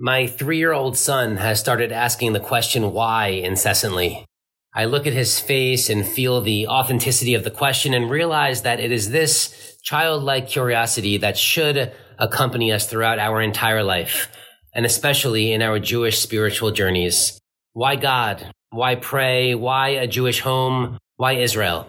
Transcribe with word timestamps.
My 0.00 0.28
three 0.28 0.58
year 0.58 0.72
old 0.72 0.96
son 0.96 1.38
has 1.38 1.58
started 1.58 1.90
asking 1.90 2.32
the 2.32 2.38
question 2.38 2.92
why 2.92 3.30
incessantly. 3.30 4.24
I 4.72 4.84
look 4.84 5.08
at 5.08 5.12
his 5.12 5.40
face 5.40 5.90
and 5.90 6.06
feel 6.06 6.40
the 6.40 6.68
authenticity 6.68 7.34
of 7.34 7.42
the 7.42 7.50
question 7.50 7.92
and 7.92 8.08
realize 8.08 8.62
that 8.62 8.78
it 8.78 8.92
is 8.92 9.10
this 9.10 9.76
childlike 9.82 10.46
curiosity 10.46 11.16
that 11.16 11.36
should 11.36 11.92
accompany 12.16 12.70
us 12.70 12.86
throughout 12.86 13.18
our 13.18 13.42
entire 13.42 13.82
life, 13.82 14.28
and 14.72 14.86
especially 14.86 15.52
in 15.52 15.62
our 15.62 15.80
Jewish 15.80 16.20
spiritual 16.20 16.70
journeys. 16.70 17.40
Why 17.72 17.96
God? 17.96 18.52
Why 18.70 18.94
pray? 18.94 19.56
Why 19.56 19.88
a 19.88 20.06
Jewish 20.06 20.42
home? 20.42 20.98
Why 21.16 21.32
Israel? 21.32 21.88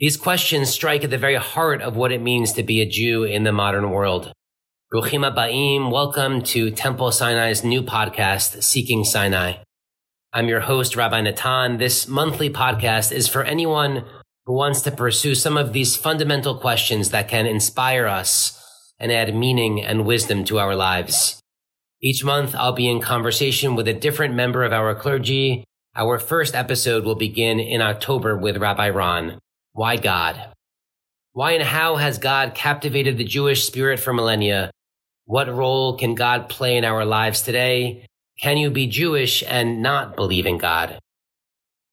These 0.00 0.16
questions 0.16 0.70
strike 0.70 1.04
at 1.04 1.10
the 1.10 1.18
very 1.18 1.36
heart 1.36 1.82
of 1.82 1.94
what 1.94 2.10
it 2.10 2.20
means 2.20 2.52
to 2.54 2.64
be 2.64 2.80
a 2.80 2.88
Jew 2.88 3.22
in 3.22 3.44
the 3.44 3.52
modern 3.52 3.90
world. 3.90 4.32
Bruchim 4.90 5.20
Ba'im, 5.34 5.92
welcome 5.92 6.40
to 6.40 6.70
Temple 6.70 7.12
Sinai's 7.12 7.62
new 7.62 7.82
podcast, 7.82 8.62
Seeking 8.62 9.04
Sinai. 9.04 9.56
I'm 10.32 10.48
your 10.48 10.60
host, 10.60 10.96
Rabbi 10.96 11.20
Natan. 11.20 11.76
This 11.76 12.08
monthly 12.08 12.48
podcast 12.48 13.12
is 13.12 13.28
for 13.28 13.44
anyone 13.44 14.06
who 14.46 14.54
wants 14.54 14.80
to 14.80 14.90
pursue 14.90 15.34
some 15.34 15.58
of 15.58 15.74
these 15.74 15.94
fundamental 15.94 16.54
questions 16.58 17.10
that 17.10 17.28
can 17.28 17.44
inspire 17.44 18.06
us 18.06 18.58
and 18.98 19.12
add 19.12 19.34
meaning 19.34 19.84
and 19.84 20.06
wisdom 20.06 20.42
to 20.44 20.58
our 20.58 20.74
lives. 20.74 21.38
Each 22.02 22.24
month, 22.24 22.54
I'll 22.54 22.72
be 22.72 22.88
in 22.88 23.02
conversation 23.02 23.74
with 23.74 23.88
a 23.88 23.92
different 23.92 24.34
member 24.34 24.64
of 24.64 24.72
our 24.72 24.94
clergy. 24.94 25.64
Our 25.96 26.18
first 26.18 26.54
episode 26.54 27.04
will 27.04 27.14
begin 27.14 27.60
in 27.60 27.82
October 27.82 28.38
with 28.38 28.56
Rabbi 28.56 28.88
Ron. 28.88 29.38
Why 29.74 29.98
God? 29.98 30.54
Why 31.34 31.52
and 31.52 31.64
how 31.64 31.96
has 31.96 32.16
God 32.16 32.54
captivated 32.54 33.18
the 33.18 33.24
Jewish 33.24 33.66
spirit 33.66 34.00
for 34.00 34.14
millennia? 34.14 34.70
What 35.28 35.54
role 35.54 35.98
can 35.98 36.14
God 36.14 36.48
play 36.48 36.78
in 36.78 36.86
our 36.86 37.04
lives 37.04 37.42
today? 37.42 38.06
Can 38.40 38.56
you 38.56 38.70
be 38.70 38.86
Jewish 38.86 39.44
and 39.46 39.82
not 39.82 40.16
believe 40.16 40.46
in 40.46 40.56
God? 40.56 40.98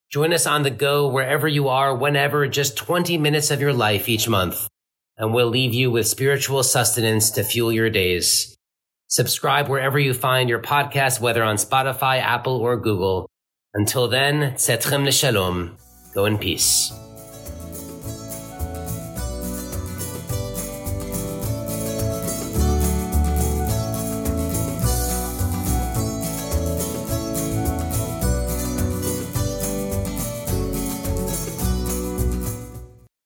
Join 0.09 0.31
us 0.31 0.47
on 0.47 0.63
the 0.63 0.69
go 0.69 1.09
wherever 1.09 1.45
you 1.45 1.67
are, 1.67 1.93
whenever, 1.93 2.47
just 2.47 2.77
20 2.77 3.17
minutes 3.17 3.51
of 3.51 3.59
your 3.59 3.73
life 3.73 4.07
each 4.07 4.29
month, 4.29 4.69
and 5.17 5.33
we'll 5.33 5.49
leave 5.49 5.73
you 5.73 5.91
with 5.91 6.07
spiritual 6.07 6.63
sustenance 6.63 7.29
to 7.31 7.43
fuel 7.43 7.73
your 7.73 7.89
days. 7.89 8.55
Subscribe 9.09 9.67
wherever 9.67 9.99
you 9.99 10.13
find 10.13 10.47
your 10.47 10.61
podcast, 10.61 11.19
whether 11.19 11.43
on 11.43 11.57
Spotify, 11.57 12.21
Apple, 12.21 12.55
or 12.55 12.77
Google. 12.77 13.27
Until 13.73 14.07
then, 14.07 14.53
Tzetchem 14.53 15.11
Shalom. 15.11 15.75
Go 16.13 16.23
in 16.23 16.37
peace. 16.37 16.93